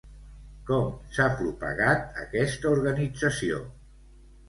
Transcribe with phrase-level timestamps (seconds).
[0.69, 3.65] Com s'ha propagat aquesta organització?